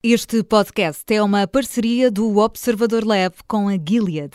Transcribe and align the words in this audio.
Este 0.00 0.44
podcast 0.44 1.12
é 1.12 1.20
uma 1.20 1.44
parceria 1.48 2.08
do 2.08 2.38
Observador 2.38 3.04
Lab 3.04 3.34
com 3.48 3.66
a 3.66 3.72
Gilead. 3.72 4.30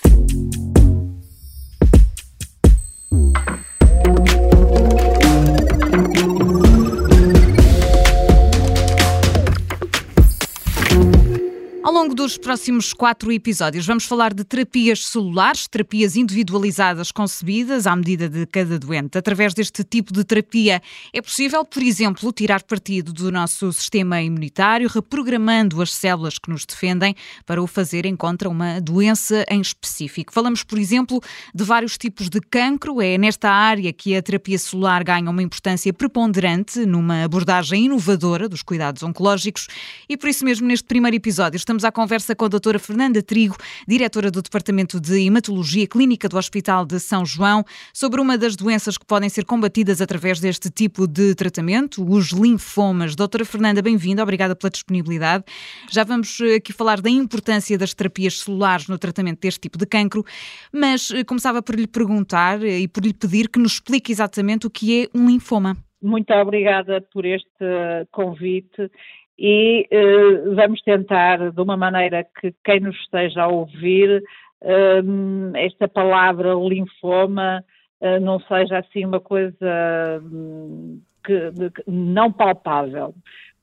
Longo 12.04 12.16
dos 12.16 12.38
próximos 12.38 12.92
quatro 12.92 13.32
episódios, 13.32 13.86
vamos 13.86 14.04
falar 14.04 14.34
de 14.34 14.44
terapias 14.44 15.08
celulares, 15.08 15.70
terapias 15.70 16.18
individualizadas 16.18 17.14
concebidas 17.14 17.88
à 17.88 17.96
medida 17.96 18.28
de 18.28 18.46
cada 18.46 18.78
doente. 18.78 19.18
Através 19.18 19.54
deste 19.54 19.86
tipo 19.86 20.12
de 20.12 20.26
terapia, 20.26 20.82
é 21.14 21.22
possível, 21.22 21.64
por 21.64 21.82
exemplo, 21.82 22.30
tirar 22.34 22.62
partido 22.64 23.14
do 23.14 23.32
nosso 23.32 23.72
sistema 23.72 24.22
imunitário, 24.22 24.90
reprogramando 24.90 25.82
as 25.82 25.94
células 25.94 26.38
que 26.38 26.50
nos 26.50 26.66
defendem 26.66 27.16
para 27.46 27.64
o 27.64 27.68
fazerem 27.68 28.18
contra 28.18 28.50
uma 28.50 28.82
doença 28.82 29.46
em 29.50 29.62
específico. 29.62 30.34
Falamos, 30.34 30.62
por 30.62 30.78
exemplo, 30.78 31.22
de 31.56 31.64
vários 31.64 31.98
tipos 31.98 32.28
de 32.28 32.42
cancro. 32.42 33.02
É 33.02 33.18
nesta 33.18 33.50
área 33.50 33.94
que 33.94 34.14
a 34.14 34.22
terapia 34.22 34.60
celular 34.60 35.06
ganha 35.06 35.30
uma 35.30 35.42
importância 35.42 35.94
preponderante 35.94 36.86
numa 36.86 37.24
abordagem 37.24 37.86
inovadora 37.86 38.50
dos 38.50 38.62
cuidados 38.62 39.04
oncológicos 39.04 39.68
e, 40.10 40.18
por 40.18 40.28
isso 40.28 40.44
mesmo, 40.44 40.68
neste 40.68 40.86
primeiro 40.86 41.16
episódio, 41.16 41.56
estamos 41.56 41.86
à 41.86 41.93
conversa 41.94 42.36
com 42.36 42.44
a 42.44 42.48
doutora 42.50 42.80
Fernanda 42.80 43.22
Trigo, 43.22 43.56
diretora 43.88 44.30
do 44.30 44.42
Departamento 44.42 45.00
de 45.00 45.26
Hematologia 45.26 45.88
Clínica 45.88 46.28
do 46.28 46.38
Hospital 46.38 46.86
de 46.86 47.00
São 47.00 47.26
João, 47.26 47.64
sobre 47.94 48.20
uma 48.20 48.38
das 48.38 48.56
doenças 48.58 48.98
que 48.98 49.06
podem 49.06 49.30
ser 49.30 49.46
combatidas 49.46 50.02
através 50.02 50.40
deste 50.40 50.70
tipo 50.70 51.08
de 51.08 51.36
tratamento, 51.36 52.04
os 52.04 52.32
linfomas. 52.32 53.16
Doutora 53.16 53.46
Fernanda, 53.46 53.82
bem-vinda, 53.82 54.24
obrigada 54.24 54.56
pela 54.56 54.70
disponibilidade. 54.72 55.46
Já 55.92 56.04
vamos 56.04 56.40
eh, 56.42 56.56
aqui 56.56 56.74
falar 56.74 57.00
da 57.00 57.10
importância 57.10 57.78
das 57.78 57.94
terapias 57.94 58.40
celulares 58.40 58.88
no 58.88 58.98
tratamento 58.98 59.40
deste 59.40 59.62
tipo 59.62 59.78
de 59.78 59.86
cancro, 59.86 60.26
mas 60.72 61.12
eh, 61.12 61.24
começava 61.24 61.62
por 61.62 61.76
lhe 61.76 61.88
perguntar 61.88 62.62
eh, 62.64 62.80
e 62.80 62.88
por 62.88 63.06
lhe 63.06 63.14
pedir 63.14 63.48
que 63.50 63.60
nos 63.60 63.74
explique 63.74 64.12
exatamente 64.12 64.66
o 64.66 64.70
que 64.70 65.04
é 65.04 65.18
um 65.18 65.28
linfoma. 65.28 65.78
Muito 66.02 66.34
obrigada 66.34 67.00
por 67.14 67.26
este 67.26 68.08
convite 68.12 68.92
e 69.38 69.88
uh, 69.92 70.56
vamos 70.56 70.82
tentar, 70.82 71.52
de 71.52 71.62
uma 71.62 71.76
maneira 71.76 72.26
que 72.40 72.54
quem 72.64 72.80
nos 72.80 72.96
esteja 73.02 73.44
a 73.44 73.48
ouvir, 73.48 74.24
uh, 74.62 75.58
esta 75.58 75.88
palavra 75.88 76.54
linfoma 76.54 77.64
uh, 78.02 78.20
não 78.20 78.40
seja 78.42 78.80
assim 78.80 79.06
uma 79.06 79.20
coisa 79.20 80.22
hum, 80.24 81.02
que, 81.26 81.52
que, 81.72 81.84
não 81.88 82.32
palpável. 82.32 83.14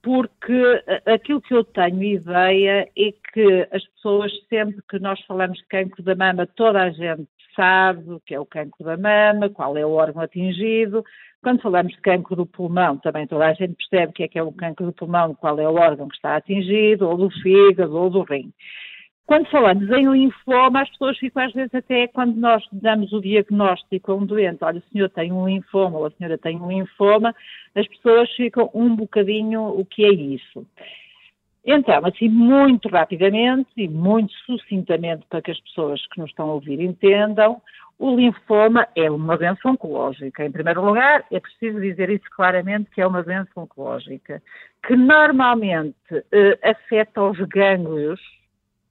Porque 0.03 0.83
aquilo 1.05 1.43
que 1.43 1.55
eu 1.55 1.63
tenho 1.63 2.03
ideia 2.03 2.89
é 2.97 3.13
que 3.33 3.69
as 3.71 3.85
pessoas, 3.89 4.33
sempre 4.49 4.81
que 4.89 4.99
nós 4.99 5.21
falamos 5.27 5.59
de 5.59 5.67
cancro 5.67 6.03
da 6.03 6.15
mama, 6.15 6.47
toda 6.47 6.83
a 6.83 6.91
gente 6.91 7.29
sabe 7.55 8.11
o 8.11 8.21
que 8.21 8.35
é 8.35 8.41
o 8.41 8.47
cancro 8.47 8.83
da 8.83 8.97
mama, 8.97 9.51
qual 9.51 9.77
é 9.77 9.85
o 9.85 9.93
órgão 9.93 10.23
atingido, 10.23 11.05
quando 11.43 11.63
falamos 11.63 11.93
de 11.93 12.01
cancro 12.01 12.37
do 12.37 12.47
pulmão, 12.47 12.99
também 12.99 13.27
toda 13.27 13.47
a 13.47 13.55
gente 13.55 13.75
percebe 13.75 14.13
que 14.13 14.23
é 14.23 14.29
que 14.29 14.39
é 14.39 14.43
o 14.43 14.53
cancro 14.53 14.87
do 14.87 14.93
pulmão, 14.93 15.35
qual 15.35 15.59
é 15.59 15.69
o 15.69 15.75
órgão 15.75 16.09
que 16.09 16.17
está 16.17 16.37
atingido, 16.37 17.09
ou 17.09 17.17
do 17.17 17.31
fígado, 17.31 17.97
ou 17.97 18.11
do 18.11 18.23
rim. 18.23 18.53
Quando 19.27 19.49
falamos 19.49 19.89
em 19.91 20.11
linfoma, 20.11 20.83
as 20.83 20.91
pessoas 20.91 21.17
ficam 21.17 21.45
às 21.45 21.53
vezes 21.53 21.73
até 21.73 22.09
quando 22.09 22.35
nós 22.35 22.65
damos 22.73 23.13
o 23.13 23.21
diagnóstico 23.21 24.11
a 24.11 24.15
um 24.17 24.27
doente, 24.27 24.65
olha, 24.65 24.81
o 24.81 24.93
senhor 24.93 25.09
tem 25.09 25.31
um 25.31 25.49
linfoma 25.49 25.99
ou 25.99 26.07
a 26.07 26.11
senhora 26.11 26.37
tem 26.37 26.61
um 26.61 26.69
linfoma, 26.69 27.33
as 27.75 27.87
pessoas 27.87 28.29
ficam 28.33 28.69
um 28.75 28.95
bocadinho 28.97 29.63
o 29.63 29.85
que 29.85 30.05
é 30.05 30.13
isso. 30.13 30.67
Então, 31.73 32.05
assim, 32.05 32.29
muito 32.29 32.89
rapidamente 32.89 33.71
e 33.77 33.87
muito 33.87 34.33
sucintamente 34.45 35.25
para 35.31 35.41
que 35.41 35.53
as 35.53 35.61
pessoas 35.61 36.05
que 36.09 36.19
nos 36.19 36.31
estão 36.31 36.51
a 36.51 36.55
ouvir 36.55 36.81
entendam, 36.81 37.63
o 37.97 38.17
linfoma 38.17 38.89
é 38.97 39.09
uma 39.09 39.39
doença 39.39 39.69
oncológica. 39.69 40.45
Em 40.45 40.51
primeiro 40.51 40.85
lugar, 40.85 41.25
é 41.31 41.39
preciso 41.39 41.81
dizer 41.81 42.11
isso 42.11 42.25
claramente 42.35 42.91
que 42.91 43.01
é 43.01 43.07
uma 43.07 43.23
doença 43.23 43.51
oncológica, 43.55 44.43
que 44.85 44.97
normalmente 44.97 45.95
eh, 46.33 46.59
afeta 46.61 47.23
os 47.23 47.39
gânglios. 47.39 48.21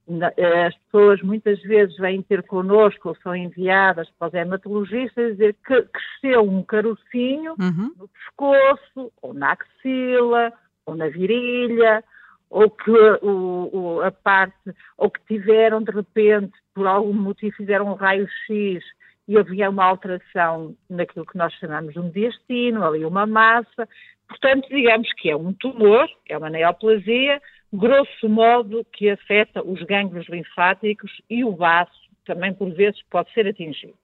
Eh, 0.08 0.66
as 0.66 0.74
pessoas 0.76 1.20
muitas 1.20 1.60
vezes 1.60 1.94
vêm 1.98 2.22
ter 2.22 2.42
connosco 2.44 3.10
ou 3.10 3.16
são 3.16 3.36
enviadas 3.36 4.08
para 4.18 4.28
os 4.28 4.34
hematologistas 4.34 5.32
dizer 5.32 5.54
que 5.66 5.82
cresceu 5.82 6.48
um 6.48 6.62
carocinho 6.62 7.56
uhum. 7.60 7.92
no 7.98 8.08
pescoço, 8.08 9.12
ou 9.20 9.34
na 9.34 9.52
axila, 9.52 10.50
ou 10.86 10.96
na 10.96 11.08
virilha, 11.08 12.02
ou 12.50 12.68
que 12.68 12.90
o, 12.90 13.70
o, 13.72 14.02
a 14.02 14.10
parte, 14.10 14.74
ou 14.98 15.08
que 15.08 15.20
tiveram 15.26 15.82
de 15.82 15.92
repente, 15.92 16.52
por 16.74 16.86
algum 16.86 17.12
motivo, 17.12 17.56
fizeram 17.56 17.86
um 17.86 17.94
raio-x 17.94 18.84
e 19.28 19.38
havia 19.38 19.70
uma 19.70 19.84
alteração 19.84 20.74
naquilo 20.88 21.24
que 21.24 21.38
nós 21.38 21.54
chamamos 21.54 21.92
de 21.92 22.00
um 22.00 22.10
diastino, 22.10 22.84
ali 22.84 23.04
uma 23.04 23.24
massa. 23.26 23.88
Portanto, 24.28 24.68
digamos 24.68 25.12
que 25.14 25.30
é 25.30 25.36
um 25.36 25.52
tumor, 25.52 26.08
é 26.28 26.36
uma 26.36 26.50
neoplasia, 26.50 27.40
grosso 27.72 28.28
modo, 28.28 28.84
que 28.92 29.08
afeta 29.08 29.62
os 29.64 29.80
gânglios 29.84 30.28
linfáticos 30.28 31.22
e 31.30 31.44
o 31.44 31.52
baço 31.52 32.10
também, 32.26 32.52
por 32.52 32.70
vezes, 32.72 33.00
pode 33.08 33.32
ser 33.32 33.46
atingido. 33.46 33.94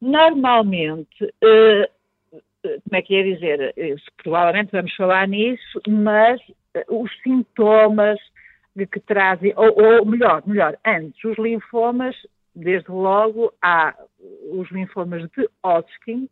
Normalmente, 0.00 1.32
eh, 1.42 1.90
como 2.62 2.96
é 2.96 3.02
que 3.02 3.14
é 3.14 3.22
dizer, 3.22 3.74
eh, 3.76 3.94
provavelmente 4.22 4.72
vamos 4.72 4.94
falar 4.94 5.28
nisso, 5.28 5.80
mas 5.86 6.40
os 6.88 7.10
sintomas 7.22 8.18
que 8.90 9.00
trazem, 9.00 9.52
ou, 9.56 9.72
ou, 9.80 10.04
melhor, 10.04 10.42
melhor, 10.46 10.76
antes, 10.84 11.22
os 11.24 11.38
linfomas, 11.38 12.16
desde 12.54 12.90
logo, 12.90 13.52
há 13.62 13.94
os 14.50 14.68
linfomas 14.70 15.28
de 15.30 15.48
Hodgkin 15.64 16.28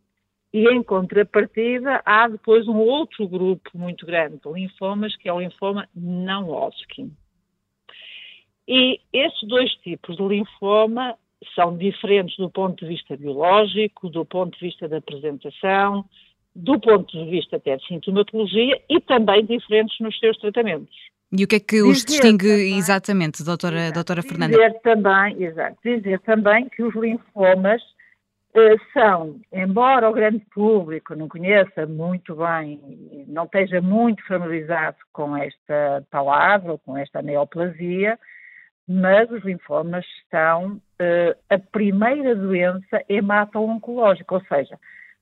e, 0.53 0.67
em 0.67 0.83
contrapartida, 0.83 2.01
há 2.05 2.27
depois 2.27 2.67
um 2.67 2.77
outro 2.77 3.27
grupo 3.27 3.71
muito 3.73 4.05
grande 4.05 4.39
de 4.43 4.51
linfomas, 4.51 5.15
que 5.15 5.29
é 5.29 5.33
o 5.33 5.39
linfoma 5.39 5.87
não 5.95 6.49
Hodgkin. 6.49 7.11
E 8.67 8.99
esses 9.11 9.47
dois 9.47 9.71
tipos 9.75 10.15
de 10.15 10.23
linfoma 10.23 11.17
são 11.55 11.77
diferentes 11.77 12.37
do 12.37 12.49
ponto 12.49 12.79
de 12.79 12.87
vista 12.87 13.17
biológico, 13.17 14.09
do 14.09 14.25
ponto 14.25 14.57
de 14.57 14.65
vista 14.65 14.87
da 14.87 14.97
apresentação, 14.97 16.05
do 16.55 16.79
ponto 16.79 17.11
de 17.11 17.29
vista 17.29 17.57
até 17.57 17.77
de 17.77 17.87
sintomatologia 17.87 18.79
e 18.89 18.99
também 19.01 19.45
diferentes 19.45 19.99
nos 19.99 20.17
seus 20.19 20.37
tratamentos. 20.37 20.95
E 21.35 21.43
o 21.43 21.47
que 21.47 21.55
é 21.55 21.59
que 21.59 21.81
os 21.81 22.05
distingue 22.05 22.47
também, 22.47 22.77
exatamente, 22.77 23.43
doutora, 23.43 23.77
exato, 23.77 23.93
doutora 23.95 24.21
Fernanda? 24.21 24.55
Dizer 24.55 24.79
também, 24.81 25.43
exato, 25.43 25.77
dizer 25.83 26.19
também 26.19 26.69
que 26.69 26.83
os 26.83 26.93
linfomas 26.93 27.81
uh, 27.81 28.79
são, 28.93 29.39
embora 29.51 30.07
o 30.07 30.13
grande 30.13 30.45
público 30.53 31.15
não 31.15 31.27
conheça 31.27 31.87
muito 31.87 32.35
bem, 32.35 32.79
não 33.27 33.45
esteja 33.45 33.81
muito 33.81 34.23
familiarizado 34.27 34.97
com 35.11 35.35
esta 35.35 36.05
palavra 36.11 36.73
ou 36.73 36.77
com 36.77 36.95
esta 36.95 37.19
neoplasia, 37.23 38.19
mas 38.87 39.31
os 39.31 39.43
linfomas 39.43 40.05
são 40.29 40.73
uh, 40.73 41.35
a 41.49 41.57
primeira 41.57 42.35
doença 42.35 43.03
hemato-oncológica, 43.09 44.35
ou 44.35 44.41
seja, 44.45 44.77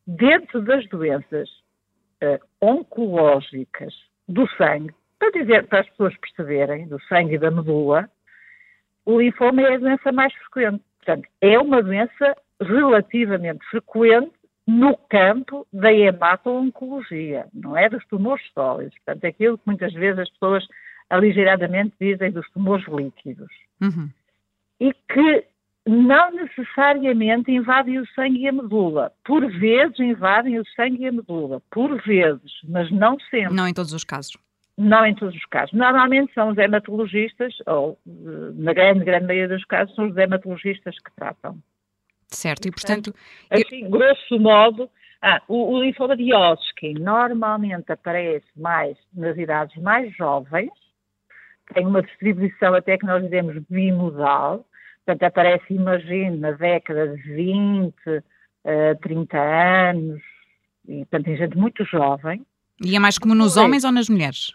dentro 0.05 0.61
das 0.61 0.87
doenças 0.87 1.49
uh, 2.23 2.39
oncológicas 2.61 3.93
do 4.27 4.47
sangue, 4.57 4.93
para 5.19 5.31
dizer 5.31 5.67
para 5.67 5.81
as 5.81 5.89
pessoas 5.89 6.17
perceberem, 6.17 6.87
do 6.87 6.99
sangue 7.03 7.35
e 7.35 7.37
da 7.37 7.51
medula, 7.51 8.09
o 9.05 9.19
linfoma 9.19 9.61
é 9.61 9.75
a 9.75 9.77
doença 9.77 10.11
mais 10.11 10.33
frequente. 10.33 10.83
Portanto, 10.97 11.27
é 11.41 11.59
uma 11.59 11.81
doença 11.81 12.35
relativamente 12.59 13.65
frequente 13.65 14.31
no 14.67 14.95
campo 14.95 15.67
da 15.73 15.91
hemato-oncologia, 15.91 17.47
não 17.53 17.75
é 17.75 17.89
dos 17.89 18.05
tumores 18.05 18.43
sólidos. 18.53 18.95
Portanto, 18.99 19.23
é 19.23 19.27
aquilo 19.29 19.57
que 19.57 19.65
muitas 19.65 19.93
vezes 19.93 20.19
as 20.19 20.29
pessoas 20.29 20.65
aligeradamente 21.09 21.95
dizem 21.99 22.31
dos 22.31 22.49
tumores 22.51 22.87
líquidos. 22.87 23.51
Uhum. 23.81 24.09
E 24.79 24.93
que 24.93 25.45
não 25.87 26.31
necessariamente 26.31 27.51
invadem 27.51 27.99
o 27.99 28.07
sangue 28.13 28.41
e 28.41 28.47
a 28.47 28.51
medula. 28.51 29.11
Por 29.25 29.49
vezes 29.51 29.99
invadem 29.99 30.59
o 30.59 30.65
sangue 30.75 31.03
e 31.03 31.07
a 31.07 31.11
medula. 31.11 31.61
Por 31.71 32.01
vezes, 32.03 32.51
mas 32.67 32.91
não 32.91 33.19
sempre. 33.31 33.55
Não 33.55 33.67
em 33.67 33.73
todos 33.73 33.93
os 33.93 34.03
casos. 34.03 34.37
Não 34.77 35.05
em 35.05 35.15
todos 35.15 35.35
os 35.35 35.45
casos. 35.45 35.73
Normalmente 35.73 36.33
são 36.33 36.49
os 36.49 36.57
hematologistas, 36.57 37.53
ou 37.67 37.97
na 38.05 38.73
grande, 38.73 39.03
grande 39.03 39.25
maioria 39.25 39.55
dos 39.55 39.65
casos, 39.65 39.93
são 39.95 40.07
os 40.07 40.17
hematologistas 40.17 40.95
que 40.99 41.11
tratam. 41.15 41.57
Certo, 42.27 42.67
e 42.67 42.71
portanto. 42.71 43.13
Assim, 43.49 43.83
eu... 43.83 43.89
grosso 43.89 44.39
modo, 44.39 44.89
ah, 45.21 45.41
o, 45.47 45.73
o 45.73 45.83
linfoma 45.83 46.15
de 46.15 46.33
Hodgkin 46.33 46.93
normalmente 46.93 47.91
aparece 47.91 48.47
mais 48.55 48.97
nas 49.13 49.37
idades 49.37 49.75
mais 49.81 50.15
jovens, 50.15 50.71
tem 51.73 51.85
uma 51.85 52.01
distribuição 52.01 52.73
até 52.73 52.97
que 52.97 53.05
nós 53.05 53.23
dizemos 53.23 53.61
bimodal, 53.69 54.65
Portanto, 55.05 55.23
aparece, 55.23 55.73
imagino, 55.73 56.37
na 56.37 56.51
década 56.51 57.07
de 57.07 57.21
20, 57.33 57.93
uh, 58.09 58.21
30 59.01 59.37
anos, 59.37 60.21
e, 60.87 60.99
portanto, 60.99 61.25
tem 61.25 61.37
gente 61.37 61.57
muito 61.57 61.83
jovem. 61.85 62.45
E 62.83 62.95
é 62.95 62.99
mais 62.99 63.17
comum 63.17 63.35
nos 63.35 63.57
homens 63.57 63.83
ou 63.83 63.91
nas 63.91 64.09
mulheres? 64.09 64.49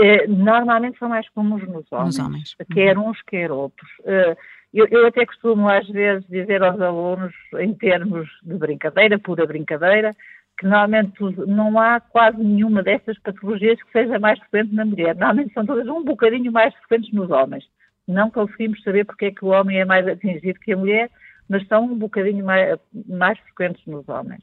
Uh, 0.00 0.28
normalmente 0.28 0.98
são 0.98 1.08
mais 1.08 1.28
comuns 1.30 1.62
nos 1.62 1.90
homens, 1.92 2.16
nos 2.16 2.18
homens. 2.18 2.56
quer 2.72 2.96
uhum. 2.96 3.10
uns, 3.10 3.20
quer 3.22 3.50
outros. 3.50 3.90
Uh, 4.00 4.36
eu, 4.72 4.86
eu, 4.90 5.06
até 5.06 5.26
costumo 5.26 5.68
às 5.68 5.86
vezes 5.88 6.26
dizer 6.28 6.62
aos 6.62 6.80
alunos, 6.80 7.34
em 7.58 7.74
termos 7.74 8.28
de 8.42 8.54
brincadeira, 8.54 9.18
pura 9.18 9.46
brincadeira, 9.46 10.14
que 10.58 10.66
normalmente 10.66 11.18
não 11.46 11.78
há 11.78 12.00
quase 12.00 12.38
nenhuma 12.38 12.82
destas 12.82 13.18
patologias 13.18 13.82
que 13.82 13.92
seja 13.92 14.18
mais 14.18 14.38
frequente 14.38 14.74
na 14.74 14.84
mulher. 14.84 15.14
Normalmente 15.16 15.52
são 15.52 15.66
todas 15.66 15.86
um 15.88 16.04
bocadinho 16.04 16.52
mais 16.52 16.74
frequentes 16.76 17.12
nos 17.12 17.30
homens. 17.30 17.64
Não 18.10 18.30
conseguimos 18.30 18.82
saber 18.82 19.04
porque 19.04 19.26
é 19.26 19.30
que 19.30 19.44
o 19.44 19.48
homem 19.48 19.80
é 19.80 19.84
mais 19.84 20.06
atingido 20.06 20.58
que 20.60 20.72
a 20.72 20.76
mulher, 20.76 21.10
mas 21.48 21.66
são 21.66 21.84
um 21.84 21.98
bocadinho 21.98 22.44
mais, 22.44 22.78
mais 23.08 23.38
frequentes 23.38 23.84
nos 23.86 24.08
homens. 24.08 24.42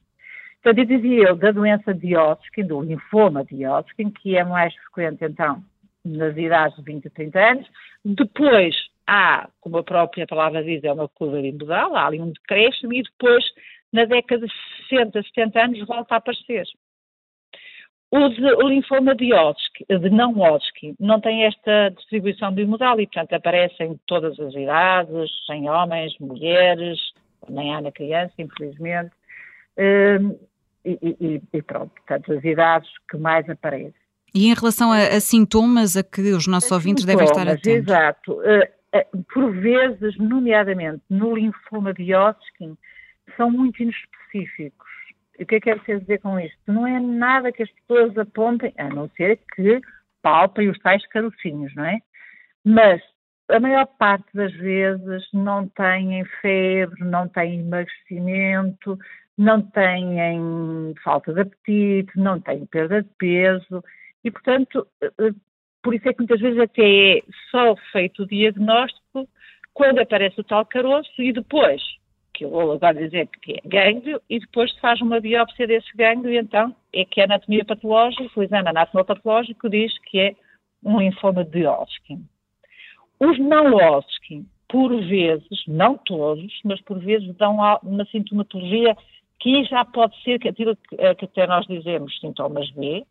Portanto, 0.61 0.79
eu 0.79 0.97
dizia 0.97 1.29
eu 1.29 1.35
da 1.35 1.51
doença 1.51 1.93
de 1.93 2.15
Hodgkin, 2.15 2.65
do 2.65 2.81
linfoma 2.81 3.43
de 3.45 3.65
Hodgkin, 3.65 4.09
que 4.11 4.35
é 4.35 4.43
mais 4.43 4.73
frequente, 4.75 5.23
então, 5.23 5.63
nas 6.03 6.35
idades 6.35 6.77
de 6.77 6.83
20 6.83 7.07
a 7.07 7.11
30 7.11 7.39
anos. 7.39 7.67
Depois 8.03 8.75
há, 9.05 9.49
como 9.61 9.77
a 9.77 9.83
própria 9.83 10.25
palavra 10.25 10.63
diz, 10.63 10.83
é 10.83 10.91
uma 10.91 11.07
curva 11.07 11.41
bimodal, 11.41 11.95
há 11.95 12.07
ali 12.07 12.19
um 12.19 12.31
decréscimo 12.31 12.93
e 12.93 13.03
depois 13.03 13.43
na 13.91 14.05
década 14.05 14.45
de 14.45 14.53
60, 14.89 15.23
70 15.23 15.59
anos 15.59 15.87
volta 15.87 16.15
a 16.15 16.17
aparecer. 16.17 16.65
O, 18.09 18.29
de, 18.29 18.41
o 18.41 18.69
linfoma 18.69 19.13
de, 19.15 19.33
Hodgkin, 19.33 19.85
de 19.89 20.09
não 20.09 20.31
Hodgkin 20.31 20.95
não 20.97 21.19
tem 21.19 21.43
esta 21.43 21.89
distribuição 21.89 22.53
bimodal 22.53 22.99
e, 23.01 23.05
portanto, 23.05 23.33
aparece 23.33 23.83
em 23.83 23.99
todas 24.07 24.39
as 24.39 24.53
idades, 24.53 25.29
em 25.51 25.69
homens, 25.69 26.17
mulheres, 26.19 26.97
nem 27.49 27.75
há 27.75 27.81
na 27.81 27.91
criança, 27.91 28.33
infelizmente. 28.37 29.11
Um, 29.77 30.37
e, 30.85 30.97
e, 31.19 31.41
e, 31.51 31.61
pronto, 31.61 31.91
portanto, 31.95 32.31
as 32.31 32.43
idades 32.45 32.89
que 33.09 33.17
mais 33.17 33.49
aparecem. 33.49 33.93
E 34.33 34.47
em 34.47 34.53
relação 34.53 34.91
a, 34.91 34.99
a 34.99 35.19
sintomas 35.19 35.97
a 35.97 36.03
que 36.03 36.21
os 36.31 36.47
nossos 36.47 36.71
ouvintes 36.71 37.03
sintomas, 37.03 37.29
devem 37.29 37.43
estar 37.43 37.51
atentos? 37.51 37.89
Exato. 37.89 38.33
Uh, 38.33 38.97
uh, 38.97 39.23
por 39.33 39.51
vezes, 39.51 40.17
nomeadamente 40.17 41.01
no 41.09 41.35
linfoma 41.35 41.93
de 41.93 42.13
Hodgkin, 42.13 42.77
são 43.35 43.51
muito 43.51 43.83
inespecíficos. 43.83 44.86
O 45.39 45.45
que 45.45 45.55
é 45.55 45.59
que 45.59 45.75
quero 45.75 45.99
dizer 45.99 46.19
com 46.19 46.39
isto? 46.39 46.57
Não 46.67 46.87
é 46.87 46.99
nada 46.99 47.51
que 47.51 47.63
as 47.63 47.71
pessoas 47.71 48.17
apontem, 48.17 48.73
a 48.77 48.89
não 48.89 49.09
ser 49.09 49.39
que 49.55 49.79
palpem 50.21 50.69
os 50.69 50.79
tais 50.79 51.05
carocinhos, 51.07 51.73
não 51.75 51.85
é? 51.85 51.99
Mas 52.65 53.01
a 53.49 53.59
maior 53.59 53.85
parte 53.85 54.25
das 54.33 54.51
vezes 54.53 55.27
não 55.31 55.67
têm 55.69 56.25
febre, 56.41 57.03
não 57.03 57.27
têm 57.29 57.61
emagrecimento, 57.61 58.97
não 59.37 59.61
têm 59.61 60.93
falta 61.03 61.33
de 61.33 61.41
apetite, 61.41 62.11
não 62.15 62.41
têm 62.41 62.65
perda 62.65 63.03
de 63.03 63.09
peso 63.17 63.83
e, 64.23 64.31
portanto, 64.31 64.87
eh, 65.01 65.31
por 65.83 65.93
isso 65.93 66.09
é 66.09 66.13
que 66.13 66.19
muitas 66.19 66.41
vezes 66.41 66.59
até 66.59 67.17
é 67.17 67.21
só 67.51 67.75
feito 67.91 68.23
o 68.23 68.27
diagnóstico 68.27 69.29
quando 69.73 69.99
aparece 69.99 70.41
o 70.41 70.43
tal 70.43 70.65
caroço 70.65 71.21
e 71.21 71.31
depois 71.31 71.81
que 72.37 72.45
eu 72.45 72.51
vou 72.51 72.71
agora 72.71 72.93
dizer 72.93 73.27
que 73.41 73.53
é 73.53 73.61
gânglio, 73.67 74.21
e 74.29 74.39
depois 74.39 74.71
se 74.71 74.79
faz 74.79 75.01
uma 75.01 75.19
biópsia 75.19 75.65
desse 75.65 75.91
gânglio, 75.97 76.31
e 76.31 76.37
então 76.37 76.75
é 76.93 77.03
que 77.03 77.19
a 77.19 77.23
anatomia 77.23 77.65
patológica, 77.65 78.39
o 78.39 78.43
exame 78.43 78.69
anatomopatológico 78.69 79.67
diz 79.67 79.91
que 80.03 80.19
é 80.19 80.35
um 80.83 80.99
linfoma 80.99 81.43
de 81.43 81.65
Hodgkin. 81.65 82.23
Os 83.19 83.39
não 83.39 83.73
Hodgkin, 83.73 84.45
por 84.69 84.95
vezes, 85.03 85.63
não 85.67 85.97
todos, 85.97 86.53
mas 86.63 86.79
por 86.81 86.99
vezes 86.99 87.35
dão 87.37 87.57
uma 87.81 88.05
sintomatologia 88.11 88.95
que 89.39 89.63
já 89.63 89.83
pode 89.83 90.15
ser 90.21 90.35
aquilo 90.47 90.75
que, 90.75 90.95
que 91.15 91.25
até 91.25 91.47
nós 91.47 91.65
dizemos 91.65 92.19
sintomas 92.19 92.69
B, 92.71 93.03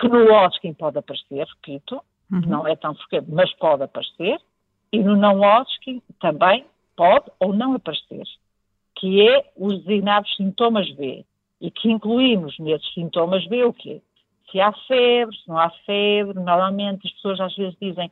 que 0.00 0.08
no 0.08 0.24
Hodgkin 0.24 0.74
pode 0.74 0.98
aparecer, 0.98 1.46
repito, 1.46 2.02
uhum. 2.32 2.40
não 2.40 2.66
é 2.66 2.74
tão 2.74 2.96
frequente, 2.96 3.30
mas 3.30 3.54
pode 3.54 3.84
aparecer, 3.84 4.40
e 4.92 4.98
no 4.98 5.14
não 5.14 5.40
Hodgkin 5.40 6.02
também 6.20 6.64
pode 7.00 7.30
ou 7.40 7.54
não 7.54 7.72
aparecer, 7.72 8.24
que 8.94 9.26
é 9.26 9.50
os 9.56 9.82
designados 9.84 10.36
sintomas 10.36 10.86
B, 10.96 11.24
e 11.58 11.70
que 11.70 11.90
incluímos 11.90 12.58
nesses 12.58 12.92
sintomas 12.92 13.46
B 13.46 13.64
o 13.64 13.72
quê? 13.72 14.02
Se 14.50 14.60
há 14.60 14.70
febre, 14.86 15.34
se 15.34 15.48
não 15.48 15.56
há 15.56 15.70
febre, 15.86 16.38
normalmente 16.38 17.08
as 17.08 17.12
pessoas 17.14 17.40
às 17.40 17.56
vezes 17.56 17.74
dizem 17.80 18.10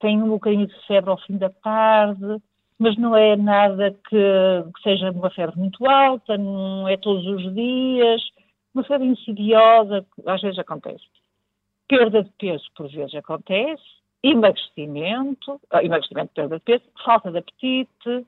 tenho 0.00 0.26
um 0.26 0.28
bocadinho 0.28 0.66
de 0.66 0.86
febre 0.86 1.08
ao 1.08 1.16
fim 1.16 1.38
da 1.38 1.48
tarde, 1.48 2.36
mas 2.78 2.94
não 2.98 3.16
é 3.16 3.36
nada 3.36 3.92
que, 3.92 4.70
que, 4.74 4.82
seja 4.82 5.10
uma 5.12 5.30
febre 5.30 5.58
muito 5.58 5.86
alta, 5.88 6.36
não 6.36 6.86
é 6.86 6.98
todos 6.98 7.26
os 7.26 7.54
dias, 7.54 8.20
uma 8.74 8.84
febre 8.84 9.06
insidiosa, 9.06 10.04
às 10.26 10.42
vezes 10.42 10.58
acontece. 10.58 11.04
Perda 11.88 12.22
de 12.22 12.30
peso, 12.38 12.66
por 12.76 12.86
vezes 12.90 13.14
acontece, 13.14 13.82
emagrecimento, 14.30 15.60
ah, 15.70 15.82
emagrecimento, 15.82 16.32
perda 16.34 16.56
de 16.56 16.64
peso, 16.64 16.84
falta 17.04 17.30
de 17.30 17.38
apetite, 17.38 18.26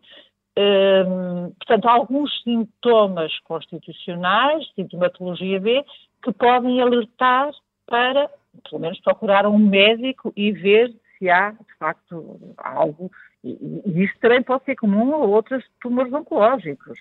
hum, 0.56 1.52
portanto, 1.58 1.86
alguns 1.86 2.42
sintomas 2.42 3.38
constitucionais, 3.40 4.66
sintomatologia 4.74 5.60
B, 5.60 5.84
que 6.22 6.32
podem 6.32 6.80
alertar 6.80 7.50
para, 7.86 8.30
pelo 8.68 8.80
menos, 8.80 9.00
procurar 9.00 9.46
um 9.46 9.58
médico 9.58 10.32
e 10.36 10.52
ver 10.52 10.94
se 11.18 11.28
há, 11.30 11.50
de 11.50 11.74
facto, 11.78 12.54
algo. 12.58 13.10
E, 13.42 13.82
isso 14.02 14.14
também 14.20 14.42
pode 14.42 14.64
ser 14.64 14.76
comum 14.76 15.14
a 15.14 15.18
outros 15.18 15.64
tumores 15.80 16.12
oncológicos. 16.12 16.98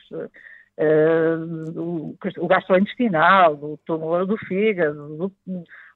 Uh, 0.79 2.15
o 2.38 2.47
gastrointestinal, 2.47 3.55
o 3.55 3.79
tumor 3.83 4.27
do 4.27 4.38
fígado, 4.38 5.17
do, 5.17 5.31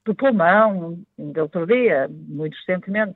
do 0.06 0.16
pulmão, 0.16 1.00
ainda 1.18 1.44
outro 1.44 1.66
dia, 1.66 2.10
muito 2.10 2.56
recentemente, 2.58 3.16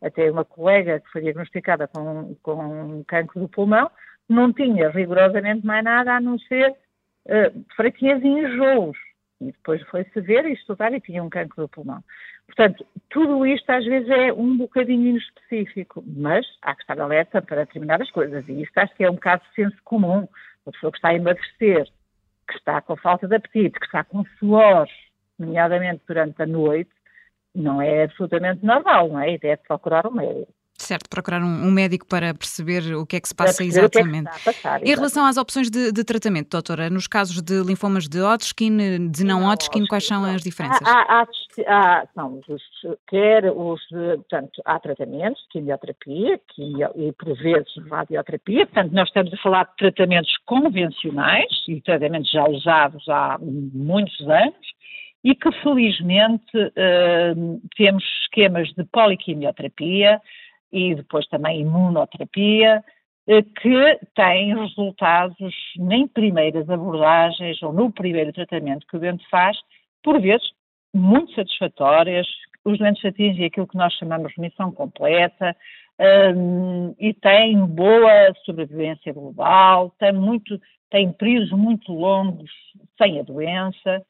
até 0.00 0.30
uma 0.30 0.44
colega 0.44 1.00
que 1.00 1.10
foi 1.10 1.22
diagnosticada 1.22 1.86
com, 1.88 2.34
com 2.42 3.04
cancro 3.06 3.40
do 3.40 3.48
pulmão, 3.48 3.90
não 4.28 4.52
tinha 4.52 4.90
rigorosamente 4.90 5.64
mais 5.64 5.84
nada 5.84 6.14
a 6.14 6.20
não 6.20 6.38
ser 6.38 6.70
uh, 6.70 7.64
fraqueza 7.76 8.26
e 8.26 8.28
enjoos. 8.28 8.96
E 9.40 9.46
depois 9.46 9.82
foi-se 9.82 10.20
ver 10.20 10.44
e 10.46 10.52
estudar 10.52 10.92
e 10.92 11.00
tinha 11.00 11.22
um 11.22 11.28
cancro 11.28 11.62
do 11.62 11.68
pulmão. 11.68 12.02
Portanto, 12.46 12.86
tudo 13.10 13.46
isto 13.46 13.68
às 13.70 13.84
vezes 13.84 14.08
é 14.08 14.32
um 14.32 14.56
bocadinho 14.56 15.08
inespecífico, 15.08 16.02
mas 16.06 16.46
há 16.62 16.74
que 16.74 16.82
estar 16.82 17.00
alerta 17.00 17.42
para 17.42 17.64
determinadas 17.64 18.10
coisas. 18.10 18.46
E 18.48 18.62
isto 18.62 18.76
acho 18.78 18.94
que 18.94 19.04
é 19.04 19.10
um 19.10 19.16
caso 19.16 19.42
de 19.44 19.54
senso 19.54 19.76
comum. 19.84 20.28
Uma 20.64 20.72
pessoa 20.72 20.92
que 20.92 20.98
está 20.98 21.08
a 21.08 21.14
emagrecer, 21.14 21.88
que 22.48 22.56
está 22.56 22.80
com 22.80 22.96
falta 22.96 23.26
de 23.26 23.34
apetite, 23.34 23.80
que 23.80 23.86
está 23.86 24.04
com 24.04 24.24
suor, 24.38 24.86
nomeadamente 25.46 26.02
durante 26.06 26.42
a 26.42 26.46
noite, 26.46 26.90
não 27.54 27.82
é 27.82 28.04
absolutamente 28.04 28.64
normal, 28.64 29.08
não 29.08 29.20
é? 29.20 29.34
E 29.34 29.38
deve 29.38 29.62
procurar 29.68 30.06
um 30.06 30.12
médico. 30.12 30.52
Certo, 30.74 31.08
procurar 31.08 31.40
um, 31.42 31.68
um, 31.68 31.70
médico 31.70 32.04
para 32.06 32.34
perceber 32.34 32.96
o 32.96 33.06
que 33.06 33.14
é 33.14 33.20
que 33.20 33.28
se 33.28 33.34
passa 33.34 33.62
exatamente. 33.62 34.28
É 34.28 34.32
que 34.32 34.44
passar, 34.44 34.82
em 34.82 34.92
relação 34.92 35.24
às 35.24 35.36
opções 35.36 35.70
de, 35.70 35.92
de, 35.92 36.02
tratamento, 36.02 36.48
doutora, 36.50 36.90
nos 36.90 37.06
casos 37.06 37.40
de 37.40 37.62
linfomas 37.62 38.08
de 38.08 38.20
Hodgkin, 38.20 39.08
de 39.08 39.24
não, 39.24 39.42
não 39.42 39.48
Hodgkin, 39.48 39.86
quais 39.86 40.04
são 40.04 40.24
as 40.24 40.42
diferenças? 40.42 40.80
Há, 40.84 41.22
há, 41.22 41.26
há 41.68 42.08
não, 42.16 42.40
os, 42.48 42.62
quer 43.06 43.44
os, 43.54 43.80
portanto, 43.88 44.60
há 44.64 44.80
tratamentos, 44.80 45.40
quimioterapia 45.52 46.40
quimio, 46.48 46.90
e 46.96 47.12
por 47.12 47.36
vezes 47.36 47.68
radioterapia, 47.88 48.66
portanto, 48.66 48.92
nós 48.92 49.06
estamos 49.06 49.32
a 49.32 49.36
falar 49.36 49.64
de 49.64 49.76
tratamentos 49.76 50.36
convencionais 50.46 51.52
e 51.68 51.80
tratamentos 51.82 52.30
já 52.30 52.44
usados 52.48 53.08
há 53.08 53.38
muitos 53.40 54.20
anos, 54.22 54.66
e 55.24 55.34
que 55.34 55.52
felizmente 55.62 56.56
uh, 56.56 57.60
temos 57.76 58.04
esquemas 58.22 58.68
de 58.74 58.84
poliquimioterapia 58.84 60.20
e 60.72 60.94
depois 60.94 61.26
também 61.28 61.60
imunoterapia 61.60 62.82
uh, 63.28 63.42
que 63.60 64.00
têm 64.14 64.56
resultados 64.56 65.54
nem 65.76 66.08
primeiras 66.08 66.68
abordagens 66.68 67.62
ou 67.62 67.72
no 67.72 67.92
primeiro 67.92 68.32
tratamento 68.32 68.86
que 68.86 68.96
o 68.96 69.00
doente 69.00 69.24
faz, 69.30 69.56
por 70.02 70.20
vezes 70.20 70.46
muito 70.94 71.32
satisfatórias, 71.34 72.26
os 72.64 72.78
doentes 72.78 73.04
atingem 73.04 73.46
aquilo 73.46 73.66
que 73.66 73.76
nós 73.76 73.92
chamamos 73.94 74.28
de 74.28 74.36
remissão 74.40 74.70
completa 74.72 75.56
um, 76.36 76.94
e 76.98 77.12
têm 77.14 77.64
boa 77.66 78.32
sobrevivência 78.44 79.12
global, 79.12 79.94
têm, 79.98 80.12
muito, 80.12 80.60
têm 80.90 81.12
períodos 81.12 81.50
muito 81.52 81.92
longos 81.92 82.50
sem 83.00 83.20
a 83.20 83.22
doença, 83.22 84.04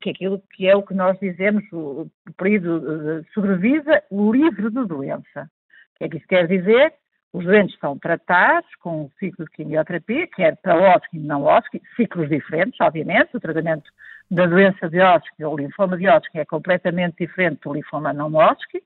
que 0.00 0.10
aquilo 0.10 0.42
que 0.52 0.68
é 0.68 0.74
o 0.74 0.82
que 0.82 0.94
nós 0.94 1.18
dizemos, 1.18 1.64
o, 1.72 2.10
período 2.36 3.22
de 3.22 3.32
sobrevida 3.32 4.02
livre 4.10 4.70
de 4.70 4.86
doença. 4.86 5.50
O 5.94 5.98
que 5.98 6.04
é 6.04 6.08
que 6.08 6.16
isso 6.18 6.26
quer 6.26 6.46
dizer? 6.46 6.94
Os 7.32 7.44
doentes 7.44 7.78
são 7.78 7.98
tratados 7.98 8.74
com 8.76 9.02
um 9.04 9.10
ciclo 9.18 9.44
de 9.44 9.50
quimioterapia, 9.50 10.26
quer 10.28 10.56
para 10.56 10.74
Hodgkin 10.74 11.18
e 11.18 11.26
não 11.26 11.42
Hodgkin, 11.42 11.80
ciclos 11.94 12.28
diferentes, 12.28 12.80
obviamente. 12.80 13.36
O 13.36 13.40
tratamento 13.40 13.90
da 14.30 14.46
doença 14.46 14.88
de 14.88 14.98
Hodgkin, 14.98 15.44
ou 15.44 15.56
linfoma 15.56 15.96
de 15.98 16.08
Hodgkin, 16.08 16.38
é 16.38 16.44
completamente 16.44 17.16
diferente 17.18 17.60
do 17.62 17.74
linfoma 17.74 18.12
não 18.12 18.32
Hodgkin. 18.32 18.80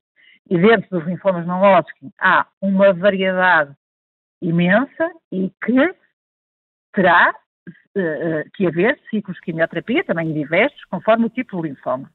E 0.48 0.58
dentro 0.58 0.90
dos 0.90 1.06
linfomas 1.06 1.46
não 1.46 1.62
Hodgkin 1.62 2.12
há 2.18 2.46
uma 2.60 2.92
variedade 2.92 3.72
imensa 4.42 5.10
e 5.30 5.52
que 5.64 5.94
terá 6.92 7.32
que 8.54 8.66
haver 8.66 8.98
ciclos 9.10 9.36
de 9.36 9.42
quimioterapia, 9.42 10.04
também 10.04 10.32
diversos, 10.32 10.84
conforme 10.84 11.26
o 11.26 11.30
tipo 11.30 11.60
de 11.60 11.68
linfoma. 11.68 12.10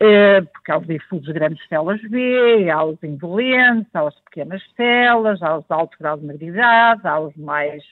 eh, 0.00 0.40
porque 0.40 0.72
há 0.72 0.78
os 0.78 0.86
difusos 0.86 1.28
grandes 1.28 1.66
células 1.68 2.00
B, 2.02 2.70
há 2.70 2.82
os 2.84 3.02
indolentes, 3.02 3.94
há 3.94 4.08
as 4.08 4.18
pequenas 4.20 4.62
células, 4.74 5.42
há 5.42 5.58
os 5.58 5.66
de 5.66 5.74
alto 5.74 5.96
grau 5.98 6.16
de 6.16 6.24
malignidade, 6.24 7.06
há 7.06 7.20
os 7.20 7.36
mais 7.36 7.84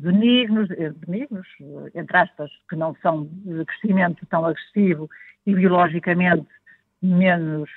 benignos, 0.00 0.70
eh, 0.70 0.92
benignos, 1.06 1.48
entre 1.94 2.16
aspas, 2.16 2.50
que 2.68 2.76
não 2.76 2.94
são 3.02 3.24
de 3.24 3.64
crescimento 3.64 4.24
tão 4.26 4.46
agressivo 4.46 5.10
e 5.44 5.54
biologicamente 5.54 6.46
menos 7.02 7.68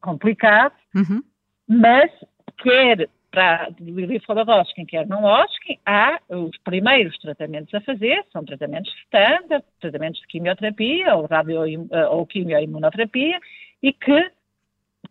complicados, 0.00 0.78
uhum. 0.94 1.22
mas 1.68 2.10
quer 2.58 3.08
para 3.34 3.68
linfoma 3.80 4.42
Hodgkin, 4.42 4.86
quer 4.86 5.08
não 5.08 5.24
Hodgkin, 5.24 5.76
há 5.84 6.20
os 6.30 6.56
primeiros 6.58 7.18
tratamentos 7.18 7.74
a 7.74 7.80
fazer, 7.80 8.24
são 8.32 8.44
tratamentos 8.44 8.94
standard, 9.06 9.64
tratamentos 9.80 10.20
de 10.20 10.26
quimioterapia 10.28 11.16
ou, 11.16 11.26
radio, 11.26 11.88
ou 12.10 12.24
quimioimunoterapia, 12.26 13.40
e 13.82 13.92
que 13.92 14.30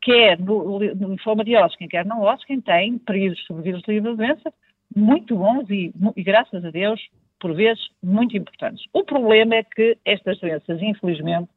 quer 0.02 0.40
no, 0.40 0.80
no 0.80 1.10
linfoma 1.10 1.44
de 1.44 1.58
Hodgkin, 1.58 1.90
quer 1.90 2.06
não 2.06 2.22
Hodgkin, 2.22 2.62
têm 2.62 2.98
períodos 2.98 3.40
de 3.40 3.46
sobrevivência 3.46 4.02
da 4.02 4.14
doença 4.14 4.54
muito 4.96 5.36
bons 5.36 5.70
e, 5.70 5.94
e, 6.16 6.24
graças 6.24 6.64
a 6.64 6.70
Deus, 6.70 7.02
por 7.40 7.54
vezes, 7.54 7.90
muito 8.02 8.38
importantes. 8.38 8.86
O 8.94 9.04
problema 9.04 9.56
é 9.56 9.64
que 9.64 9.98
estas 10.06 10.40
doenças, 10.40 10.82
infelizmente, 10.82 11.50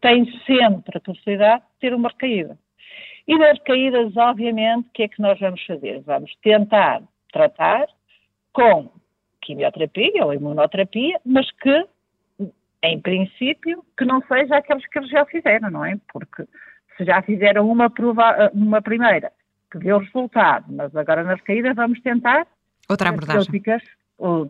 têm 0.00 0.26
sempre 0.46 0.98
a 0.98 1.00
possibilidade 1.00 1.62
de 1.62 1.78
ter 1.80 1.94
uma 1.94 2.08
recaída. 2.08 2.58
E 3.26 3.38
nas 3.38 3.58
recaídas, 3.58 4.16
obviamente, 4.16 4.88
o 4.88 4.92
que 4.92 5.02
é 5.04 5.08
que 5.08 5.22
nós 5.22 5.38
vamos 5.38 5.64
fazer? 5.64 6.00
Vamos 6.00 6.34
tentar 6.42 7.02
tratar 7.32 7.86
com 8.52 8.90
quimioterapia 9.40 10.24
ou 10.24 10.34
imunoterapia, 10.34 11.20
mas 11.24 11.50
que, 11.52 11.86
em 12.82 13.00
princípio, 13.00 13.84
que 13.96 14.04
não 14.04 14.22
seja 14.22 14.56
aqueles 14.56 14.86
que 14.86 14.98
eles 14.98 15.10
já 15.10 15.24
fizeram, 15.26 15.70
não 15.70 15.84
é? 15.84 15.96
Porque 16.12 16.44
se 16.96 17.04
já 17.04 17.22
fizeram 17.22 17.68
uma, 17.68 17.88
prova, 17.90 18.50
uma 18.52 18.82
primeira 18.82 19.32
que 19.70 19.78
deu 19.78 19.98
resultado, 19.98 20.66
mas 20.68 20.94
agora 20.94 21.24
nas 21.24 21.38
recaídas 21.38 21.74
vamos 21.74 22.00
tentar 22.02 22.46
Outra 22.88 23.08
abordagem. 23.08 23.40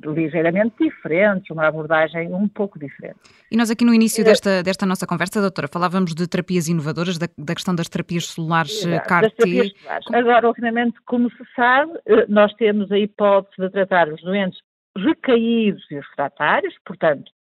Ligeiramente 0.05 0.75
diferentes, 0.79 1.49
uma 1.51 1.67
abordagem 1.67 2.33
um 2.33 2.47
pouco 2.47 2.79
diferente. 2.79 3.19
E 3.51 3.57
nós 3.57 3.71
aqui 3.71 3.85
no 3.85 3.95
início 3.95 4.23
desta, 4.23 4.63
desta 4.63 4.85
nossa 4.85 5.07
conversa, 5.07 5.41
doutora, 5.41 5.67
falávamos 5.67 6.15
de 6.15 6.29
terapias 6.29 6.69
inovadoras, 6.69 7.17
da, 7.17 7.27
da 7.39 7.55
questão 7.55 7.75
das 7.75 7.89
terapias 7.89 8.27
celulares 8.27 8.85
eh, 8.85 8.99
CAR-T. 9.01 9.75
Agora, 10.13 10.49
obviamente, 10.49 10.99
como 11.07 11.31
se 11.31 11.45
sabe, 11.57 11.93
eh, 12.05 12.27
nós 12.29 12.53
temos 12.55 12.93
a 12.93 12.99
hipótese 12.99 13.57
de 13.59 13.71
tratar 13.71 14.09
os 14.09 14.21
doentes 14.21 14.61
recaídos 14.97 15.83
e 15.91 15.95
refratários, 15.95 16.75
portanto, 16.85 17.31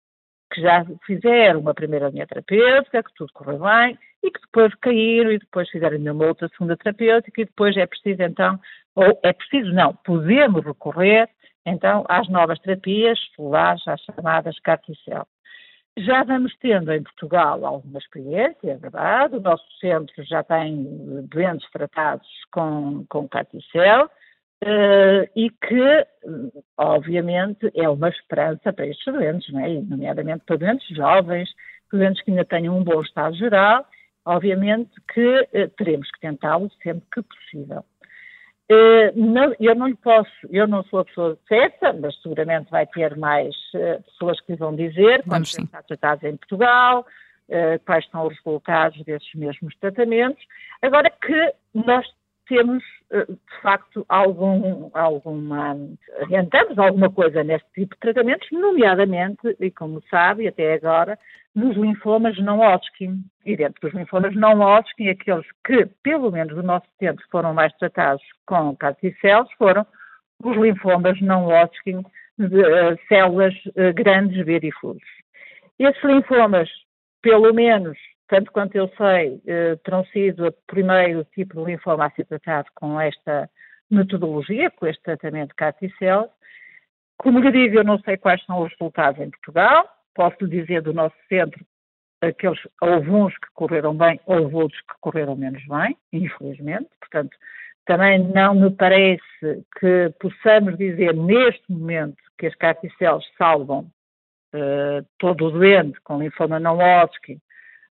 que 0.52 0.62
já 0.62 0.86
fizeram 1.06 1.60
uma 1.60 1.74
primeira 1.74 2.08
linha 2.08 2.26
terapêutica, 2.26 3.02
que 3.02 3.14
tudo 3.14 3.32
correu 3.34 3.58
bem, 3.58 3.98
e 4.22 4.30
que 4.30 4.40
depois 4.40 4.74
caíram 4.76 5.32
e 5.32 5.38
depois 5.38 5.68
fizeram 5.68 5.98
uma 5.98 6.26
outra 6.26 6.48
segunda 6.48 6.76
terapêutica 6.76 7.42
e 7.42 7.44
depois 7.44 7.76
é 7.76 7.86
preciso 7.86 8.22
então 8.22 8.58
ou 8.94 9.18
é 9.22 9.32
preciso 9.32 9.72
não, 9.72 9.94
podemos 10.04 10.64
recorrer 10.64 11.28
então 11.64 12.04
às 12.08 12.28
novas 12.28 12.58
terapias 12.60 13.18
celulares, 13.34 13.86
às 13.86 14.00
chamadas 14.02 14.58
CAR-T-cell. 14.60 15.26
Já 15.98 16.24
vamos 16.24 16.56
tendo 16.58 16.90
em 16.90 17.02
Portugal 17.02 17.64
alguma 17.66 17.98
experiência, 17.98 18.72
é 18.72 18.76
verdade, 18.76 19.36
o 19.36 19.40
nosso 19.40 19.64
centro 19.78 20.24
já 20.24 20.42
tem 20.42 20.86
doentes 21.28 21.70
tratados 21.70 22.26
com, 22.50 23.04
com 23.08 23.28
CAR-T-cell, 23.28 24.08
Uh, 24.64 25.26
e 25.34 25.50
que, 25.50 26.06
obviamente, 26.78 27.68
é 27.74 27.88
uma 27.88 28.08
esperança 28.08 28.72
para 28.72 28.86
estes 28.86 29.12
doentes, 29.12 29.52
não 29.52 29.58
é? 29.58 29.68
nomeadamente 29.80 30.44
para 30.44 30.56
doentes 30.56 30.86
jovens, 30.96 31.50
doentes 31.90 32.22
que 32.22 32.30
ainda 32.30 32.44
tenham 32.44 32.78
um 32.78 32.84
bom 32.84 33.00
estado 33.02 33.34
geral, 33.34 33.84
obviamente 34.24 34.92
que 35.12 35.40
uh, 35.40 35.68
teremos 35.76 36.08
que 36.12 36.20
tentá-lo 36.20 36.70
sempre 36.80 37.04
que 37.12 37.22
possível. 37.22 37.84
Uh, 38.70 39.12
não, 39.14 39.54
eu 39.60 39.74
não 39.74 39.88
lhe 39.88 39.96
posso, 39.96 40.30
eu 40.50 40.66
não 40.66 40.82
sou 40.84 41.00
a 41.00 41.04
pessoa 41.04 41.38
certa, 41.48 41.92
mas 41.92 42.14
seguramente 42.22 42.70
vai 42.70 42.86
ter 42.86 43.16
mais 43.16 43.54
uh, 43.74 44.02
pessoas 44.04 44.40
que 44.40 44.52
lhe 44.52 44.58
vão 44.58 44.74
dizer 44.74 45.22
quando 45.28 45.44
está 45.44 45.82
tratado 45.82 46.26
em 46.26 46.36
Portugal, 46.36 47.04
uh, 47.48 47.84
quais 47.84 48.08
são 48.08 48.26
os 48.26 48.36
resultados 48.36 49.04
desses 49.04 49.34
mesmos 49.34 49.74
tratamentos. 49.76 50.42
Agora 50.80 51.10
que 51.10 51.54
nós 51.74 52.06
temos, 52.48 52.82
de 53.10 53.62
facto, 53.62 54.04
algum, 54.08 54.90
alguma, 54.92 55.76
orientamos 56.20 56.76
alguma 56.78 57.08
coisa 57.10 57.42
neste 57.42 57.68
tipo 57.72 57.94
de 57.94 58.00
tratamentos, 58.00 58.48
nomeadamente, 58.50 59.56
e 59.60 59.70
como 59.70 60.02
sabe, 60.10 60.48
até 60.48 60.74
agora, 60.74 61.18
nos 61.54 61.76
linfomas 61.76 62.38
não 62.38 62.60
Hodgkin. 62.60 63.22
E 63.44 63.56
dentro 63.56 63.80
dos 63.82 63.92
linfomas 63.92 64.34
não 64.34 64.60
Hodgkin, 64.60 65.08
aqueles 65.08 65.46
que, 65.64 65.86
pelo 66.02 66.30
menos 66.30 66.54
no 66.56 66.62
nosso 66.62 66.86
tempo, 66.98 67.20
foram 67.30 67.52
mais 67.52 67.72
tratados 67.74 68.22
com 68.46 68.76
CAR-T-cells 68.76 69.50
foram 69.56 69.86
os 70.42 70.56
linfomas 70.56 71.20
não 71.20 71.46
Hodgkin 71.46 72.02
de 72.38 72.60
uh, 72.60 72.98
células 73.08 73.54
uh, 73.66 73.92
grandes 73.94 74.44
B 74.44 74.58
difusas. 74.60 75.02
Esses 75.78 76.02
linfomas, 76.02 76.68
pelo 77.20 77.52
menos, 77.52 77.98
tanto 78.28 78.50
quanto 78.50 78.74
eu 78.74 78.88
sei, 78.96 79.34
uh, 79.36 79.76
terão 79.84 80.04
sido 80.06 80.46
o 80.46 80.52
primeiro 80.66 81.24
tipo 81.34 81.56
de 81.56 81.72
linfoma 81.72 82.06
a 82.06 82.10
ser 82.10 82.24
tratado 82.26 82.68
com 82.74 83.00
esta 83.00 83.48
metodologia, 83.90 84.70
com 84.70 84.86
este 84.86 85.02
tratamento 85.02 85.54
CAR-T-cells. 85.54 86.30
Como 87.18 87.38
lhe 87.38 87.52
digo, 87.52 87.76
eu 87.76 87.84
não 87.84 87.98
sei 88.00 88.16
quais 88.16 88.42
são 88.44 88.62
os 88.62 88.70
resultados 88.72 89.20
em 89.20 89.30
Portugal, 89.30 89.86
posso 90.14 90.46
dizer 90.46 90.82
do 90.82 90.92
nosso 90.92 91.16
centro, 91.28 91.64
aqueles, 92.20 92.60
houve 92.80 93.10
uns 93.10 93.36
que 93.38 93.48
correram 93.54 93.96
bem, 93.96 94.20
houve 94.26 94.54
outros 94.54 94.80
que 94.80 94.94
correram 95.00 95.36
menos 95.36 95.62
bem, 95.66 95.96
infelizmente, 96.12 96.88
portanto, 97.00 97.36
também 97.84 98.18
não 98.18 98.54
me 98.54 98.70
parece 98.70 99.64
que 99.78 100.14
possamos 100.20 100.76
dizer 100.78 101.14
neste 101.14 101.70
momento 101.72 102.16
que 102.38 102.46
as 102.46 102.54
carticelas 102.54 103.24
salvam 103.36 103.90
uh, 104.54 105.04
todo 105.18 105.46
o 105.46 105.50
doente 105.50 106.00
com 106.02 106.20
linfoma 106.20 106.60
não 106.60 106.78
Hodgkin, 106.78 107.40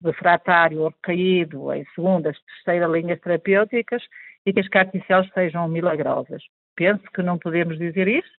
refratário 0.05 0.83
ou 0.83 0.91
recaído 0.91 1.73
em 1.73 1.85
segunda, 1.95 2.33
terceira 2.33 2.87
linhas 2.87 3.21
terapêuticas 3.21 4.03
e 4.45 4.53
que 4.53 4.61
as 4.61 4.69
carticelas 4.69 5.29
sejam 5.33 5.67
milagrosas. 5.69 6.43
Penso 6.77 7.03
que 7.13 7.23
não 7.23 7.39
podemos 7.39 7.79
dizer 7.79 8.07
isso, 8.07 8.31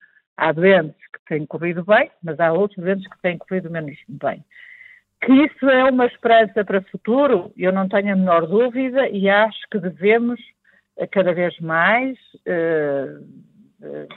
Há 0.41 0.53
doentes 0.53 0.95
que 1.11 1.19
têm 1.27 1.45
corrido 1.45 1.83
bem, 1.83 2.09
mas 2.23 2.39
há 2.39 2.53
outros 2.53 2.81
doentes 2.81 3.05
que 3.09 3.21
têm 3.21 3.37
corrido 3.37 3.69
menos 3.69 3.97
bem. 4.07 4.41
Que 5.21 5.33
isso 5.33 5.69
é 5.69 5.83
uma 5.83 6.05
esperança 6.05 6.63
para 6.63 6.79
o 6.79 6.83
futuro, 6.83 7.51
eu 7.57 7.73
não 7.73 7.89
tenho 7.89 8.13
a 8.13 8.15
menor 8.15 8.47
dúvida 8.47 9.09
e 9.09 9.29
acho 9.29 9.59
que 9.69 9.77
devemos, 9.79 10.39
eh, 10.95 11.05
cada 11.07 11.33
vez 11.33 11.59
mais, 11.59 12.17
uh, 12.47 13.21
uh, 13.81 14.07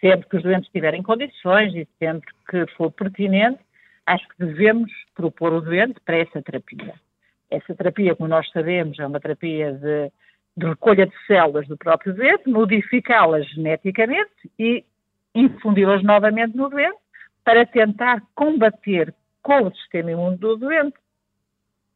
sempre 0.00 0.28
que 0.28 0.36
os 0.36 0.44
doentes 0.44 0.70
tiverem 0.70 1.02
condições 1.02 1.74
e 1.74 1.88
sempre 1.98 2.30
que 2.48 2.68
for 2.76 2.92
pertinente, 2.92 3.58
acho 4.06 4.28
que 4.28 4.46
devemos 4.46 4.92
propor 5.16 5.54
o 5.54 5.60
doente 5.60 5.98
para 6.04 6.18
essa 6.18 6.40
terapia. 6.40 6.94
Essa 7.50 7.74
terapia, 7.74 8.14
como 8.14 8.28
nós 8.28 8.48
sabemos, 8.52 8.96
é 9.00 9.04
uma 9.04 9.18
terapia 9.18 9.72
de, 9.72 10.12
de 10.56 10.66
recolha 10.68 11.04
de 11.04 11.26
células 11.26 11.66
do 11.66 11.76
próprio 11.76 12.14
doente, 12.14 12.48
modificá-las 12.48 13.44
geneticamente 13.48 14.30
e 14.56 14.84
infundi-las 15.34 16.02
novamente 16.02 16.56
no 16.56 16.68
doente 16.68 16.98
para 17.44 17.66
tentar 17.66 18.22
combater 18.34 19.14
com 19.42 19.64
o 19.64 19.74
sistema 19.74 20.12
imune 20.12 20.36
do 20.38 20.56
doente 20.56 20.96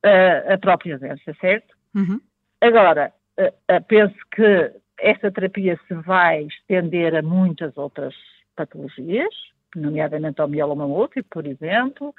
uh, 0.04 0.52
a 0.52 0.59
própria 0.59 0.99
doença, 0.99 1.35
certo? 1.40 1.75
Uhum. 1.95 2.21
Agora, 2.61 3.12
uh, 3.38 3.75
uh, 3.75 3.85
penso 3.87 4.16
que 4.35 4.73
esta 4.99 5.30
terapia 5.30 5.78
se 5.87 5.95
vai 5.95 6.42
estender 6.45 7.14
a 7.16 7.23
muitas 7.23 7.76
outras 7.76 8.14
patologias, 8.57 9.33
nomeadamente 9.75 10.40
ao 10.40 10.49
mieloma 10.49 10.87
múltiplo, 10.87 11.25
por 11.30 11.47
exemplo, 11.47 12.14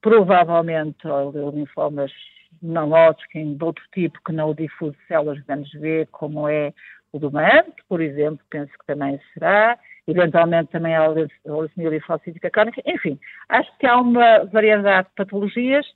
provavelmente 0.00 1.06
ao 1.08 1.32
linfomas 1.50 2.12
Hodgkin 2.62 3.56
de 3.56 3.64
outro 3.64 3.84
tipo 3.92 4.18
que 4.24 4.32
não 4.32 4.50
o 4.50 4.54
difuso 4.54 4.96
células 5.08 5.40
grandes 5.40 5.72
B, 5.80 6.06
como 6.10 6.48
é 6.48 6.72
o 7.12 7.18
do 7.18 7.30
MANT, 7.30 7.74
por 7.88 8.00
exemplo, 8.00 8.44
penso 8.50 8.72
que 8.72 8.86
também 8.86 9.20
será, 9.34 9.78
eventualmente 10.06 10.70
também 10.70 10.94
a 10.94 11.06
leucemia 11.06 11.90
linfocítica 11.90 12.50
crónica, 12.50 12.82
enfim, 12.86 13.18
acho 13.48 13.70
que 13.78 13.86
há 13.86 14.00
uma 14.00 14.44
variedade 14.46 15.08
de 15.08 15.14
patologias, 15.14 15.86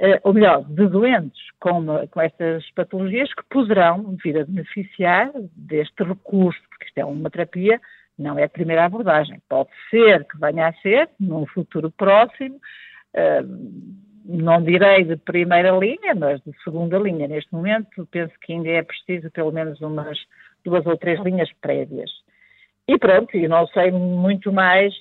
eh, 0.00 0.20
ou 0.24 0.34
melhor, 0.34 0.64
de 0.64 0.88
doentes 0.88 1.40
com, 1.60 2.06
com 2.08 2.20
estas 2.20 2.68
patologias 2.72 3.32
que 3.32 3.44
poderão 3.48 4.16
vir 4.24 4.40
a 4.40 4.44
beneficiar 4.44 5.30
deste 5.54 6.02
recurso, 6.02 6.60
porque 6.68 6.86
isto 6.86 6.98
é 6.98 7.04
uma 7.04 7.30
terapia, 7.30 7.80
não 8.18 8.38
é 8.38 8.44
a 8.44 8.48
primeira 8.48 8.84
abordagem. 8.84 9.40
Pode 9.48 9.70
ser 9.88 10.26
que 10.26 10.38
venha 10.38 10.68
a 10.68 10.72
ser, 10.74 11.08
num 11.18 11.46
futuro 11.46 11.90
próximo, 11.90 12.56
uh, 12.56 14.09
não 14.30 14.62
direi 14.62 15.04
de 15.04 15.16
primeira 15.16 15.70
linha, 15.72 16.14
mas 16.14 16.40
de 16.42 16.52
segunda 16.62 16.98
linha. 16.98 17.26
Neste 17.26 17.52
momento, 17.52 18.06
penso 18.10 18.32
que 18.40 18.52
ainda 18.52 18.68
é 18.68 18.82
preciso 18.82 19.30
pelo 19.30 19.52
menos 19.52 19.80
umas 19.80 20.18
duas 20.64 20.86
ou 20.86 20.96
três 20.96 21.20
linhas 21.20 21.50
prévias. 21.60 22.10
E 22.86 22.98
pronto, 22.98 23.36
e 23.36 23.46
não 23.46 23.66
sei 23.68 23.90
muito 23.90 24.52
mais 24.52 24.94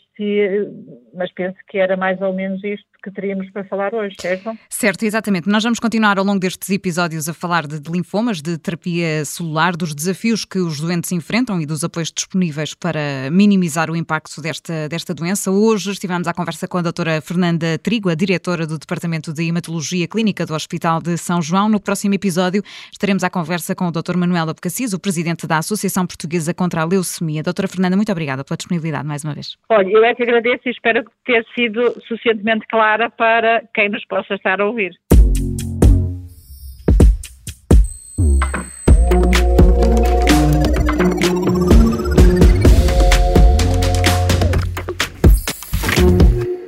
mas 1.14 1.32
penso 1.34 1.58
que 1.68 1.78
era 1.78 1.96
mais 1.96 2.22
ou 2.22 2.34
menos 2.34 2.64
isto 2.64 2.90
que 3.02 3.12
teríamos 3.12 3.50
para 3.52 3.64
falar 3.64 3.94
hoje, 3.94 4.16
certo? 4.20 4.58
Certo, 4.70 5.04
exatamente. 5.04 5.48
Nós 5.48 5.64
vamos 5.64 5.80
continuar 5.80 6.18
ao 6.18 6.26
longo 6.26 6.40
destes 6.40 6.70
episódios 6.70 7.30
a 7.30 7.34
falar 7.34 7.66
de, 7.66 7.80
de, 7.80 7.92
linfomas, 7.92 8.42
de 8.42 8.58
terapia 8.58 9.24
celular, 9.24 9.76
dos 9.76 9.96
desafios 9.96 10.44
que 10.44 10.60
os 10.60 10.82
doentes 10.82 11.12
enfrentam 11.12 11.62
e 11.62 11.66
dos 11.66 11.84
apoios 11.84 12.12
disponíveis 12.12 12.74
para 12.74 13.30
minimizar 13.32 13.90
o 13.90 13.96
impacto 13.96 14.42
desta, 14.42 14.90
desta 14.90 15.14
doença. 15.14 15.50
Hoje 15.50 15.92
estivemos 15.92 16.28
à 16.28 16.34
conversa 16.34 16.68
com 16.68 16.78
a 16.78 16.82
doutora 16.82 17.22
Fernanda 17.22 17.78
Trigo, 17.78 18.10
a 18.10 18.16
diretora 18.16 18.68
do 18.68 18.78
Departamento 18.78 19.34
de 19.34 19.48
Hematologia 19.48 20.08
Clínica 20.08 20.46
do 20.46 20.54
Hospital 20.54 21.02
de 21.02 21.18
São 21.18 21.42
João. 21.42 21.70
No 21.70 21.80
próximo 21.80 22.14
episódio 22.14 22.62
estaremos 22.92 23.24
à 23.24 23.30
conversa 23.30 23.74
com 23.74 23.88
o 23.88 23.92
Dr. 23.92 24.18
Manuel 24.18 24.50
Abcacis, 24.50 24.94
o 24.94 25.00
presidente 25.00 25.48
da 25.48 25.60
Associação 25.60 26.06
Portuguesa 26.06 26.54
contra 26.54 26.82
a 26.82 26.86
Leucemia. 26.86 27.44
Doutora 27.44 27.68
Fernanda, 27.68 27.96
muito 27.96 28.12
obrigada 28.12 28.44
pela 28.44 28.58
disponibilidade 28.58 29.08
mais 29.08 29.24
uma 29.24 29.34
vez. 29.34 29.56
Olha, 29.70 29.90
eu 29.90 30.04
é 30.10 30.16
que 30.16 30.24
agradeço 30.24 30.68
e 30.68 30.72
espero 30.72 31.06
ter 31.24 31.46
sido 31.54 31.82
suficientemente 32.08 32.66
clara 32.68 33.10
para 33.10 33.64
quem 33.74 33.90
nos 33.90 34.04
possa 34.06 34.34
estar 34.34 34.60
a 34.60 34.66
ouvir. 34.66 34.92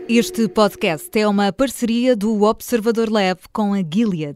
Este 0.07 0.47
podcast 0.49 1.17
é 1.17 1.27
uma 1.27 1.51
parceria 1.51 2.15
do 2.15 2.43
Observador 2.43 3.09
Lab 3.09 3.39
com 3.51 3.73
a 3.73 3.77
Gilead. 3.77 4.35